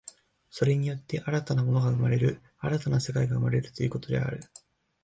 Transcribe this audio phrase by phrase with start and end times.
[0.49, 4.39] それによって新たな物が生まれる、新たな世界が生まれるということである。